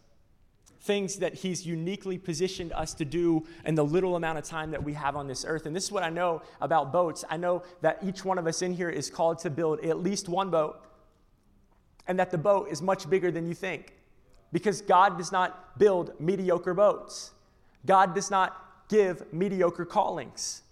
[0.82, 4.82] things that he's uniquely positioned us to do in the little amount of time that
[4.82, 5.66] we have on this earth.
[5.66, 7.24] And this is what I know about boats.
[7.28, 10.28] I know that each one of us in here is called to build at least
[10.28, 10.82] one boat,
[12.06, 13.94] and that the boat is much bigger than you think.
[14.52, 17.32] Because God does not build mediocre boats.
[17.86, 20.62] God does not give mediocre callings.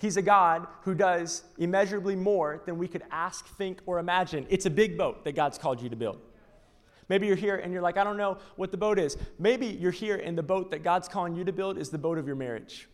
[0.00, 4.46] He's a God who does immeasurably more than we could ask, think, or imagine.
[4.48, 6.20] It's a big boat that God's called you to build.
[7.10, 9.18] Maybe you're here and you're like, I don't know what the boat is.
[9.38, 12.16] Maybe you're here and the boat that God's calling you to build is the boat
[12.16, 12.88] of your marriage.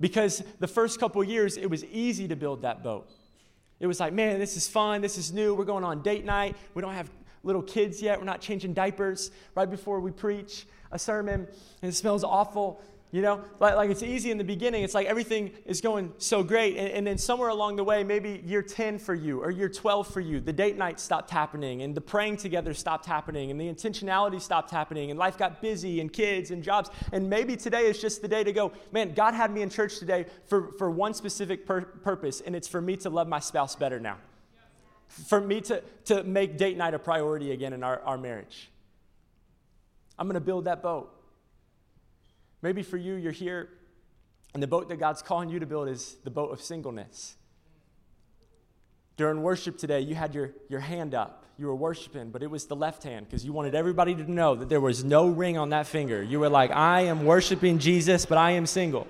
[0.00, 3.10] Because the first couple years, it was easy to build that boat.
[3.78, 5.02] It was like, man, this is fun.
[5.02, 5.54] This is new.
[5.54, 6.56] We're going on date night.
[6.72, 7.10] We don't have
[7.42, 8.18] little kids yet.
[8.18, 11.46] We're not changing diapers right before we preach a sermon,
[11.82, 12.80] and it smells awful.
[13.14, 14.82] You know, like, like it's easy in the beginning.
[14.82, 16.76] It's like everything is going so great.
[16.76, 20.08] And, and, then somewhere along the way, maybe year 10 for you or year 12
[20.08, 23.72] for you, the date night stopped happening and the praying together stopped happening and the
[23.72, 26.90] intentionality stopped happening and life got busy and kids and jobs.
[27.12, 30.00] And maybe today is just the day to go, man, God had me in church
[30.00, 33.76] today for, for one specific pur- purpose, and it's for me to love my spouse
[33.76, 34.16] better now.
[35.06, 38.70] For me to, to make date night a priority again in our, our marriage.
[40.18, 41.13] I'm going to build that boat.
[42.64, 43.68] Maybe for you, you're here,
[44.54, 47.36] and the boat that God's calling you to build is the boat of singleness.
[49.18, 51.44] During worship today, you had your, your hand up.
[51.58, 54.54] You were worshiping, but it was the left hand because you wanted everybody to know
[54.54, 56.22] that there was no ring on that finger.
[56.22, 59.06] You were like, I am worshiping Jesus, but I am single.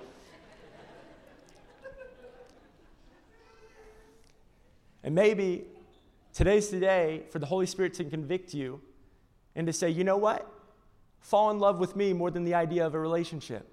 [5.05, 5.67] And maybe
[6.33, 8.81] today's the day for the Holy Spirit to convict you
[9.55, 10.54] and to say, you know what?
[11.25, 13.67] Fall in love with me more than the idea of a relationship.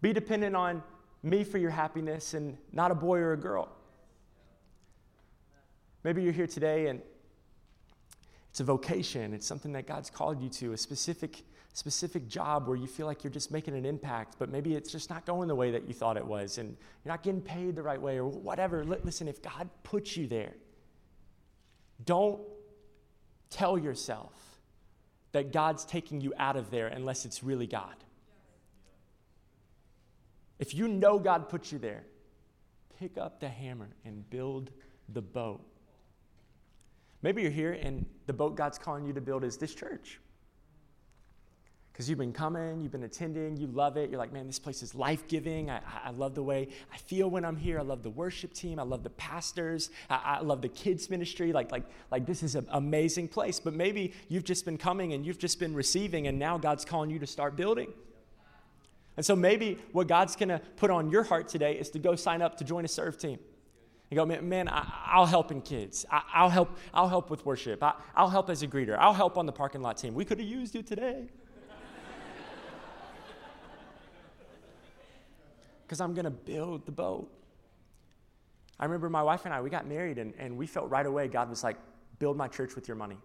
[0.00, 0.84] Be dependent on
[1.24, 3.68] me for your happiness and not a boy or a girl.
[6.04, 7.02] Maybe you're here today and
[8.50, 11.42] it's a vocation, it's something that God's called you to, a specific
[11.72, 15.08] specific job where you feel like you're just making an impact, but maybe it's just
[15.08, 16.68] not going the way that you thought it was and
[17.04, 18.84] you're not getting paid the right way or whatever.
[18.84, 20.54] Listen, if God puts you there,
[22.04, 22.40] don't
[23.50, 24.49] tell yourself
[25.32, 27.94] that God's taking you out of there unless it's really God.
[30.58, 32.04] If you know God put you there,
[32.98, 34.70] pick up the hammer and build
[35.08, 35.64] the boat.
[37.22, 40.20] Maybe you're here and the boat God's calling you to build is this church
[42.00, 44.08] because you've been coming, you've been attending, you love it.
[44.08, 45.68] You're like, man, this place is life giving.
[45.68, 47.78] I, I love the way I feel when I'm here.
[47.78, 48.78] I love the worship team.
[48.78, 49.90] I love the pastors.
[50.08, 51.52] I, I love the kids' ministry.
[51.52, 53.60] Like, like, like, this is an amazing place.
[53.60, 57.10] But maybe you've just been coming and you've just been receiving, and now God's calling
[57.10, 57.92] you to start building.
[59.18, 62.40] And so maybe what God's to put on your heart today is to go sign
[62.40, 63.38] up to join a serve team.
[64.08, 66.06] You go, man, man I, will help in kids.
[66.10, 66.78] I, will help.
[66.94, 67.82] I'll help with worship.
[67.82, 68.96] I, will help as a greeter.
[68.98, 70.14] I'll help on the parking lot team.
[70.14, 71.28] We could have used you today.
[75.90, 77.28] Because I'm going to build the boat.
[78.78, 81.26] I remember my wife and I, we got married, and, and we felt right away
[81.26, 81.76] God was like,
[82.20, 83.18] build my church with your money.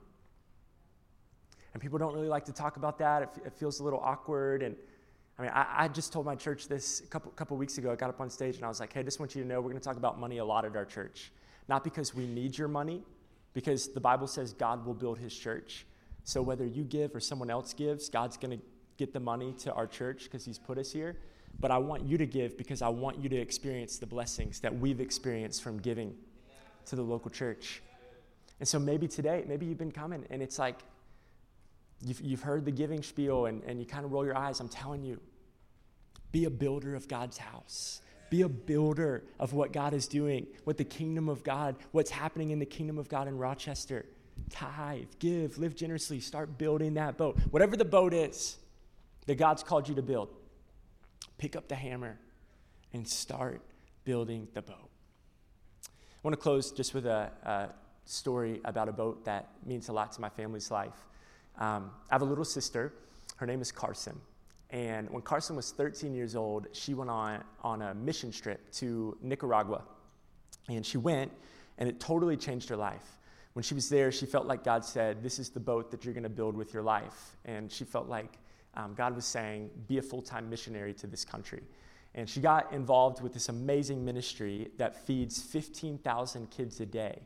[1.73, 3.21] And people don't really like to talk about that.
[3.21, 4.63] It, it feels a little awkward.
[4.63, 4.75] And
[5.38, 7.91] I mean, I, I, just told my church this a couple, couple weeks ago.
[7.91, 9.47] I got up on stage and I was like, hey, I just want you to
[9.47, 11.32] know we're going to talk about money a lot at our church.
[11.67, 13.04] Not because we need your money,
[13.54, 15.86] because the Bible says God will build his church.
[16.23, 18.65] So whether you give or someone else gives, God's going to
[18.97, 21.17] get the money to our church because he's put us here
[21.60, 24.78] but I want you to give because I want you to experience the blessings that
[24.78, 26.15] we've experienced from giving
[26.88, 27.82] to the local church.
[28.60, 30.80] And so maybe today, maybe you've been coming and it's like
[32.02, 34.60] you've, you've heard the giving spiel and, and you kind of roll your eyes.
[34.60, 35.20] I'm telling you,
[36.32, 38.02] be a builder of God's house.
[38.30, 42.52] Be a builder of what God is doing, what the kingdom of God, what's happening
[42.52, 44.06] in the kingdom of God in Rochester.
[44.50, 47.38] Tithe, give, live generously, start building that boat.
[47.52, 48.58] Whatever the boat is
[49.28, 50.30] that God's called you to build
[51.38, 52.19] pick up the hammer
[52.93, 53.62] and start
[54.04, 54.89] building the boat.
[55.88, 55.89] I
[56.24, 57.69] want to close just with a, a
[58.06, 60.95] story about a boat that means a lot to my family's life.
[61.58, 62.93] Um, I have a little sister.
[63.38, 64.19] Her name is Carson.
[64.69, 69.17] And when Carson was 13 years old, she went on, on a mission trip to
[69.21, 69.84] Nicaragua.
[70.67, 71.32] And she went,
[71.78, 73.06] and it totally changed her life.
[73.54, 76.13] When she was there, she felt like God said, This is the boat that you're
[76.13, 77.38] going to build with your life.
[77.45, 78.38] And she felt like
[78.76, 81.64] um, God was saying, be a full time missionary to this country.
[82.14, 87.20] And she got involved with this amazing ministry that feeds 15,000 kids a day.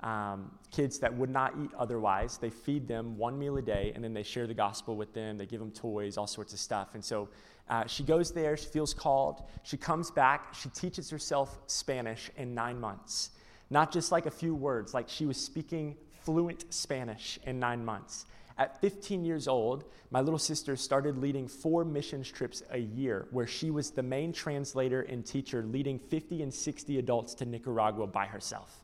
[0.00, 2.36] Um, kids that would not eat otherwise.
[2.36, 5.38] They feed them one meal a day and then they share the gospel with them.
[5.38, 6.88] They give them toys, all sorts of stuff.
[6.94, 7.30] And so
[7.68, 9.42] uh, she goes there, she feels called.
[9.62, 13.30] She comes back, she teaches herself Spanish in nine months.
[13.70, 18.26] Not just like a few words, like she was speaking fluent Spanish in nine months.
[18.58, 23.46] At 15 years old, my little sister started leading four missions trips a year, where
[23.46, 28.26] she was the main translator and teacher, leading 50 and 60 adults to Nicaragua by
[28.26, 28.82] herself.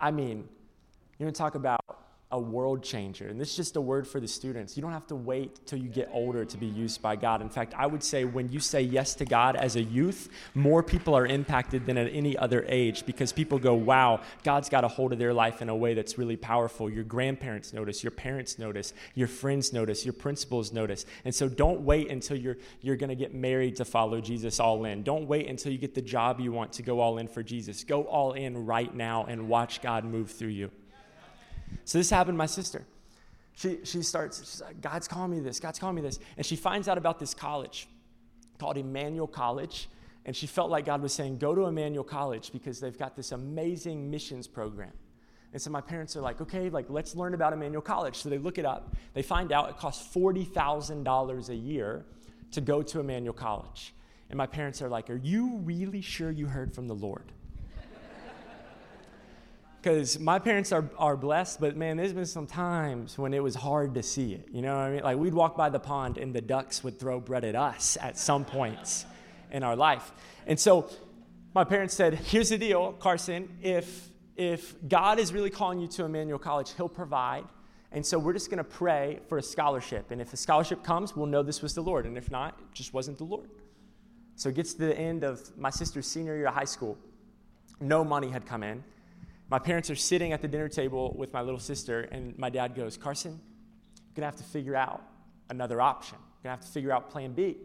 [0.00, 0.48] I mean,
[1.18, 1.80] you want to talk about
[2.32, 3.28] a world changer.
[3.28, 4.76] And this is just a word for the students.
[4.76, 7.40] You don't have to wait till you get older to be used by God.
[7.40, 10.82] In fact, I would say when you say yes to God as a youth, more
[10.82, 14.88] people are impacted than at any other age because people go, wow, God's got a
[14.88, 16.90] hold of their life in a way that's really powerful.
[16.90, 21.06] Your grandparents notice, your parents notice, your friends notice, your principals notice.
[21.24, 24.84] And so don't wait until you're, you're going to get married to follow Jesus all
[24.84, 25.04] in.
[25.04, 27.84] Don't wait until you get the job you want to go all in for Jesus.
[27.84, 30.72] Go all in right now and watch God move through you.
[31.84, 32.84] So this happened to my sister.
[33.54, 36.18] She, she starts, she's like, God's calling me this, God's calling me this.
[36.36, 37.88] And she finds out about this college
[38.58, 39.88] called Emmanuel College.
[40.26, 43.32] And she felt like God was saying, go to Emmanuel College because they've got this
[43.32, 44.92] amazing missions program.
[45.52, 48.16] And so my parents are like, okay, like let's learn about Emmanuel College.
[48.16, 48.94] So they look it up.
[49.14, 52.04] They find out it costs $40,000 a year
[52.50, 53.94] to go to Emmanuel College.
[54.28, 57.32] And my parents are like, are you really sure you heard from the Lord?
[59.80, 63.54] Because my parents are, are blessed, but man, there's been some times when it was
[63.54, 64.48] hard to see it.
[64.50, 65.02] You know what I mean?
[65.02, 68.18] Like we'd walk by the pond and the ducks would throw bread at us at
[68.18, 69.06] some points
[69.50, 70.12] in our life.
[70.46, 70.90] And so
[71.54, 76.04] my parents said, here's the deal, Carson, if, if God is really calling you to
[76.04, 77.44] Emmanuel College, he'll provide.
[77.92, 80.10] And so we're just going to pray for a scholarship.
[80.10, 82.04] And if the scholarship comes, we'll know this was the Lord.
[82.04, 83.48] And if not, it just wasn't the Lord.
[84.34, 86.98] So it gets to the end of my sister's senior year of high school.
[87.80, 88.84] No money had come in.
[89.48, 92.74] My parents are sitting at the dinner table with my little sister, and my dad
[92.74, 95.04] goes, Carson, you're going to have to figure out
[95.48, 96.18] another option.
[96.18, 97.56] You're going to have to figure out plan B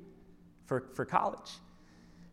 [0.66, 1.50] for, for college.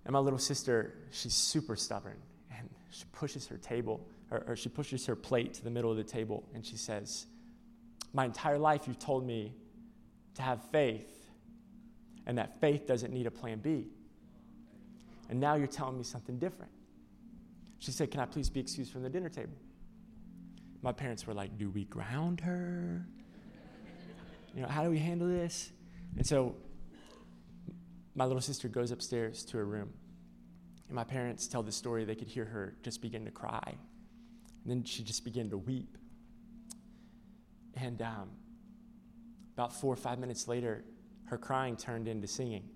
[0.04, 2.18] And my little sister, she's super stubborn,
[2.56, 5.96] and she pushes her table, or, or she pushes her plate to the middle of
[5.96, 7.26] the table, and she says,
[8.12, 9.54] My entire life, you've told me
[10.34, 11.26] to have faith,
[12.26, 13.86] and that faith doesn't need a plan B.
[15.30, 16.72] And now you're telling me something different.
[17.78, 19.56] She said, Can I please be excused from the dinner table?
[20.82, 23.06] My parents were like, Do we ground her?
[24.54, 25.70] You know, how do we handle this?
[26.16, 26.56] And so
[28.14, 29.92] my little sister goes upstairs to her room.
[30.88, 33.62] And my parents tell the story, they could hear her just begin to cry.
[33.66, 35.96] And then she just began to weep.
[37.74, 38.30] And um,
[39.54, 40.84] about four or five minutes later,
[41.26, 42.68] her crying turned into singing.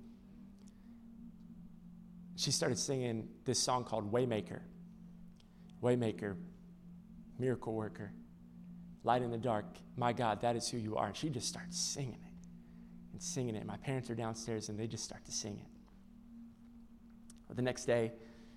[2.36, 4.60] She started singing this song called Waymaker.
[5.82, 6.36] Waymaker,
[7.38, 8.12] miracle worker,
[9.04, 9.66] light in the dark.
[9.96, 11.08] My God, that is who you are.
[11.08, 12.48] And she just starts singing it
[13.12, 13.66] and singing it.
[13.66, 15.66] My parents are downstairs and they just start to sing it.
[17.54, 18.12] The next day,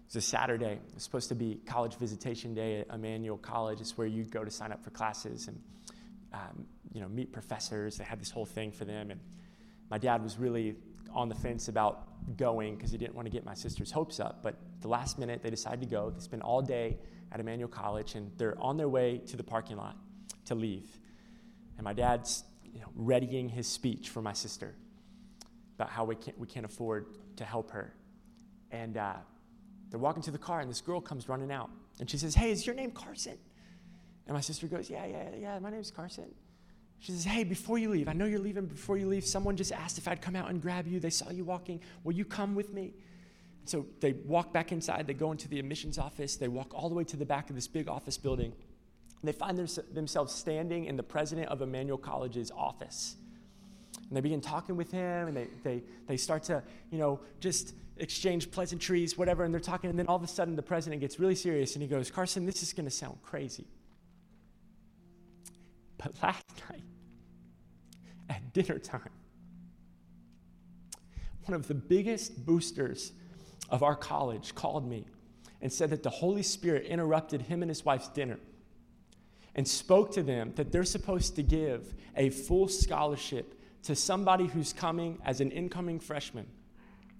[0.05, 0.79] it's a Saturday.
[0.93, 3.81] It's supposed to be college visitation day at Emmanuel College.
[3.81, 5.59] It's where you go to sign up for classes and
[6.33, 7.97] um, you know meet professors.
[7.97, 9.19] They had this whole thing for them, and
[9.89, 10.75] my dad was really
[11.15, 14.43] on the fence about going because he didn't want to get my sister's hopes up.
[14.43, 16.09] But the last minute, they decided to go.
[16.09, 16.97] They spent all day
[17.31, 19.97] at Emmanuel College, and they're on their way to the parking lot
[20.45, 20.87] to leave.
[21.77, 24.75] And my dad's you know, readying his speech for my sister
[25.75, 27.93] about how we can't, we can't afford to help her.
[28.71, 29.13] And uh,
[29.89, 31.69] they're walking to the car, and this girl comes running out.
[31.99, 33.37] And she says, Hey, is your name Carson?
[34.27, 36.33] And my sister goes, Yeah, yeah, yeah, my name's Carson.
[36.99, 38.65] She says, Hey, before you leave, I know you're leaving.
[38.65, 40.99] Before you leave, someone just asked if I'd come out and grab you.
[40.99, 41.81] They saw you walking.
[42.03, 42.93] Will you come with me?
[43.65, 45.07] So they walk back inside.
[45.07, 46.35] They go into the admissions office.
[46.35, 48.53] They walk all the way to the back of this big office building.
[49.23, 53.15] They find themselves standing in the president of Emmanuel College's office.
[54.07, 57.73] And they begin talking with him, and they, they, they start to, you know, just
[57.97, 59.89] exchange pleasantries, whatever, and they're talking.
[59.89, 62.45] And then all of a sudden, the president gets really serious and he goes, Carson,
[62.45, 63.65] this is going to sound crazy.
[65.97, 66.83] But last night,
[68.29, 69.09] at dinner time,
[71.45, 73.11] one of the biggest boosters
[73.69, 75.05] of our college called me
[75.61, 78.39] and said that the Holy Spirit interrupted him and his wife's dinner
[79.55, 84.73] and spoke to them that they're supposed to give a full scholarship to somebody who's
[84.73, 86.45] coming as an incoming freshman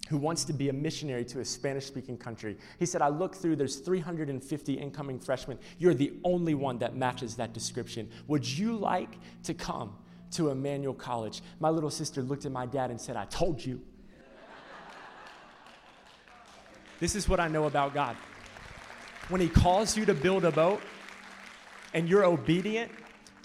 [0.08, 2.56] who wants to be a missionary to a Spanish speaking country.
[2.78, 5.58] He said, I looked through, there's 350 incoming freshmen.
[5.78, 8.08] You're the only one that matches that description.
[8.28, 9.96] Would you like to come
[10.32, 11.42] to Emmanuel College?
[11.60, 13.80] My little sister looked at my dad and said, I told you.
[16.98, 18.16] This is what I know about God.
[19.28, 20.80] When He calls you to build a boat
[21.92, 22.90] and you're obedient,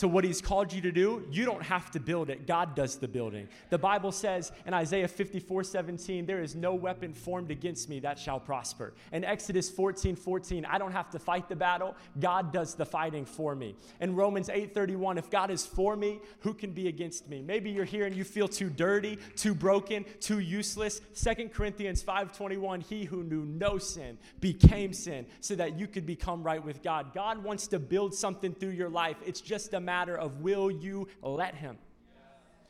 [0.02, 2.48] to what he's called you to do, you don't have to build it.
[2.48, 3.48] God does the building.
[3.70, 8.18] The Bible says in Isaiah 54 17, there is no weapon formed against me that
[8.18, 8.96] shall prosper.
[9.12, 11.96] In Exodus 14 14, I don't have to fight the battle.
[12.20, 13.76] God does the fighting for me.
[14.00, 17.44] In Romans 8 31, if God is for me, who can be against me?
[17.44, 21.00] Maybe you're here and you feel too dirty, too broken, too useless.
[21.14, 26.08] 2 Corinthians 5 21, he who knew no sin became sin so that you could
[26.08, 27.14] become right with God.
[27.14, 29.18] God wants to build something through your life.
[29.24, 31.78] It's just a matter of will you let Him?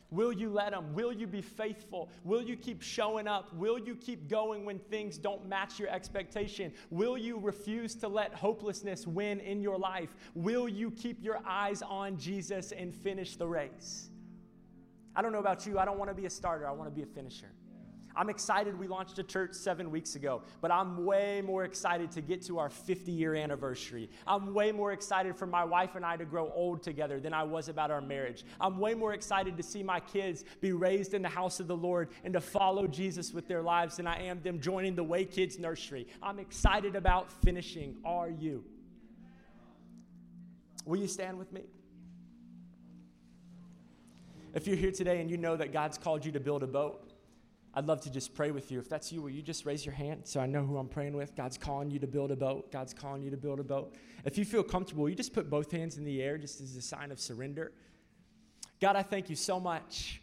[0.10, 0.94] Will you let Him?
[0.94, 2.10] Will you be faithful?
[2.26, 3.54] Will you keep showing up?
[3.56, 6.74] Will you keep going when things don't match your expectation?
[6.90, 10.16] Will you refuse to let hopelessness win in your life?
[10.36, 14.10] Will you keep your eyes on Jesus and finish the race?
[15.16, 15.80] I don't know about you.
[15.80, 17.52] I don't want to be a starter, I want to be a finisher.
[18.16, 22.22] I'm excited we launched a church seven weeks ago, but I'm way more excited to
[22.22, 24.10] get to our 50 year anniversary.
[24.28, 27.44] I'm way more excited for my wife and I to grow old together than I
[27.44, 28.44] was about our marriage.
[28.60, 31.78] I'm way more excited to see my kids be raised in the house of the
[31.78, 35.26] Lord and to follow Jesus with their lives than I am them joining the Way
[35.26, 36.08] Kids nursery.
[36.22, 37.98] I'm excited about finishing.
[38.04, 38.64] Are you?
[40.86, 41.62] Will you stand with me?
[44.54, 47.11] If you're here today and you know that God's called you to build a boat,
[47.74, 48.80] I'd love to just pray with you.
[48.80, 51.16] If that's you, will you just raise your hand so I know who I'm praying
[51.16, 51.36] with?
[51.36, 52.72] God's calling you to build a boat.
[52.72, 53.96] God's calling you to build a boat.
[54.26, 56.82] If you feel comfortable, you just put both hands in the air just as a
[56.82, 57.72] sign of surrender.
[58.82, 60.22] God, I thank you so much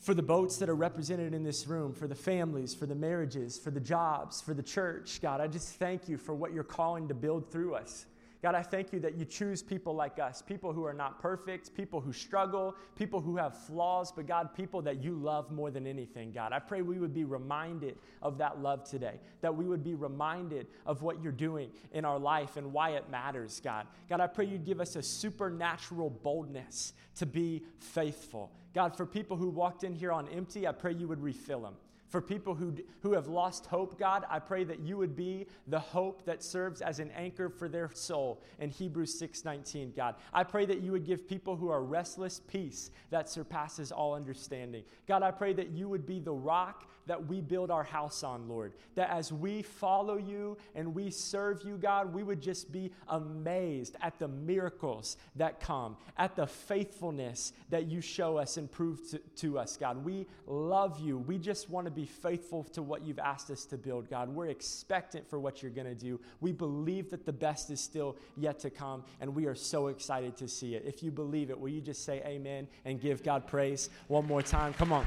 [0.00, 3.56] for the boats that are represented in this room, for the families, for the marriages,
[3.56, 5.20] for the jobs, for the church.
[5.22, 8.06] God, I just thank you for what you're calling to build through us.
[8.42, 11.76] God, I thank you that you choose people like us, people who are not perfect,
[11.76, 15.86] people who struggle, people who have flaws, but God, people that you love more than
[15.86, 16.52] anything, God.
[16.52, 20.66] I pray we would be reminded of that love today, that we would be reminded
[20.86, 23.86] of what you're doing in our life and why it matters, God.
[24.08, 28.50] God, I pray you'd give us a supernatural boldness to be faithful.
[28.74, 31.74] God, for people who walked in here on empty, I pray you would refill them.
[32.12, 35.78] For people who, who have lost hope, God, I pray that you would be the
[35.78, 40.16] hope that serves as an anchor for their soul in Hebrews 6:19, God.
[40.30, 44.84] I pray that you would give people who are restless peace that surpasses all understanding.
[45.08, 48.48] God, I pray that you would be the rock that we build our house on,
[48.48, 48.72] Lord.
[48.94, 53.96] That as we follow you and we serve you, God, we would just be amazed
[54.00, 59.18] at the miracles that come, at the faithfulness that you show us and prove to,
[59.36, 60.04] to us, God.
[60.04, 61.18] We love you.
[61.18, 64.28] We just want to be faithful to what you've asked us to build, God.
[64.28, 66.20] We're expectant for what you're going to do.
[66.40, 70.36] We believe that the best is still yet to come, and we are so excited
[70.36, 70.84] to see it.
[70.86, 74.42] If you believe it, will you just say amen and give God praise one more
[74.42, 74.74] time?
[74.74, 75.06] Come on.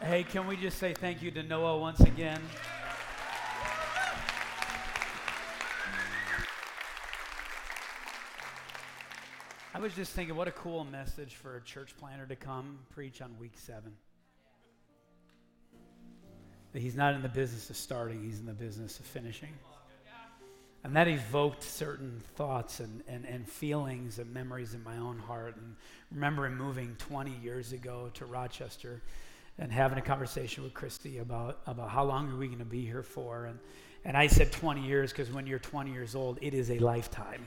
[0.00, 2.40] Hey, can we just say thank you to Noah once again?
[9.74, 13.20] I was just thinking, what a cool message for a church planner to come preach
[13.20, 13.92] on week seven.
[16.72, 19.52] That he's not in the business of starting, he's in the business of finishing.
[20.84, 25.56] And that evoked certain thoughts and, and, and feelings and memories in my own heart.
[25.56, 25.74] And
[26.12, 29.02] remembering moving 20 years ago to Rochester
[29.58, 32.84] and having a conversation with Christy about, about how long are we going to be
[32.84, 33.46] here for.
[33.46, 33.58] And,
[34.04, 37.44] and I said 20 years because when you're 20 years old, it is a lifetime.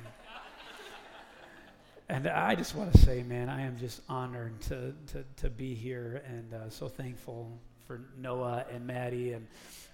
[2.09, 5.73] and I just want to say, man, I am just honored to, to, to be
[5.73, 7.57] here and uh, so thankful
[7.87, 9.31] for Noah and Maddie.
[9.31, 9.47] And,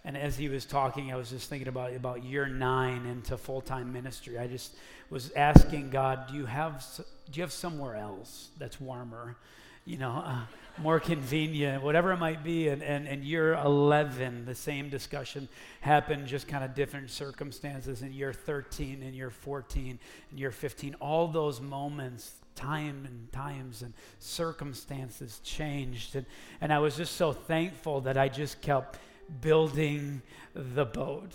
[0.04, 3.62] and as he was talking, I was just thinking about, about year nine into full
[3.62, 4.40] time ministry.
[4.40, 4.76] I just
[5.12, 9.38] was asking God, do you have, do you have somewhere else that's warmer?
[9.86, 10.42] You know, uh,
[10.80, 12.68] more convenient, whatever it might be.
[12.68, 15.48] And, and, and year 11, the same discussion
[15.82, 18.02] happened, just kind of different circumstances.
[18.02, 20.00] In year 13, in year 14,
[20.32, 26.16] in year 15, all those moments, time and times and circumstances changed.
[26.16, 26.26] And,
[26.60, 28.98] and I was just so thankful that I just kept
[29.42, 30.22] building
[30.54, 31.32] the boat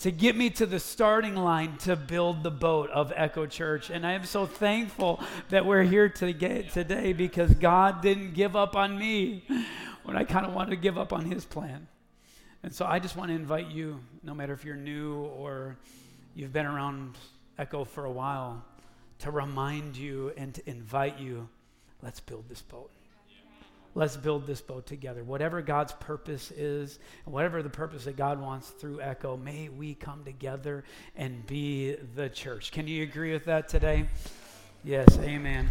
[0.00, 3.90] to get me to the starting line to build the boat of Echo Church.
[3.90, 8.54] And I am so thankful that we're here to get today because God didn't give
[8.54, 9.44] up on me
[10.04, 11.88] when I kind of wanted to give up on His plan.
[12.62, 15.76] And so I just want to invite you, no matter if you're new or
[16.34, 17.16] you've been around
[17.58, 18.64] Echo for a while,
[19.20, 21.48] to remind you and to invite you
[22.02, 22.90] let's build this boat.
[23.98, 25.24] Let's build this boat together.
[25.24, 30.22] Whatever God's purpose is, whatever the purpose that God wants through Echo, may we come
[30.22, 30.84] together
[31.16, 32.70] and be the church.
[32.70, 34.06] Can you agree with that today?
[34.84, 35.68] Yes, amen.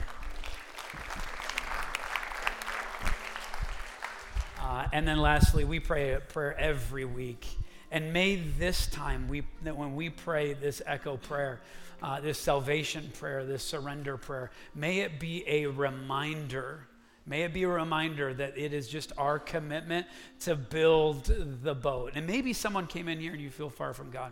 [4.59, 7.47] Uh, and then lastly, we pray a prayer every week.
[7.91, 11.61] And may this time, we, that when we pray this echo prayer,
[12.03, 16.88] uh, this salvation prayer, this surrender prayer, may it be a reminder
[17.28, 20.07] May it be a reminder that it is just our commitment
[20.41, 21.25] to build
[21.61, 22.13] the boat.
[22.15, 24.32] And maybe someone came in here and you feel far from God.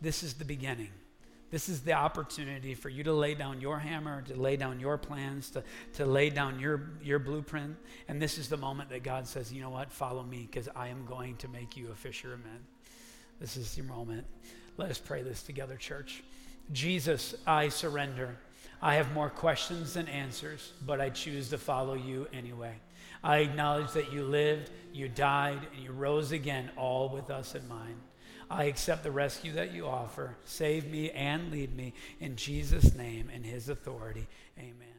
[0.00, 0.90] This is the beginning.
[1.50, 4.96] This is the opportunity for you to lay down your hammer, to lay down your
[4.96, 7.76] plans, to, to lay down your, your blueprint.
[8.08, 10.88] And this is the moment that God says, you know what, follow me because I
[10.88, 12.38] am going to make you a fisher.
[13.40, 14.24] This is your moment.
[14.76, 16.22] Let us pray this together, church.
[16.72, 18.36] Jesus, I surrender.
[18.80, 22.74] I have more questions than answers, but I choose to follow you anyway.
[23.24, 27.66] I acknowledge that you lived, you died, and you rose again, all with us in
[27.68, 27.96] mind.
[28.50, 30.36] I accept the rescue that you offer.
[30.44, 34.28] Save me and lead me in Jesus' name and his authority.
[34.58, 34.95] Amen.